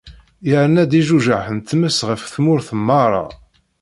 Yerna-d 0.49 0.91
ijujaḥ 0.99 1.45
n 1.55 1.57
tmes 1.59 1.97
ɣef 2.09 2.21
tmurt 2.33 2.67
merra. 2.87 3.23